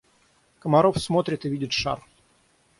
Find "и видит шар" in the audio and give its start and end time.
1.45-2.03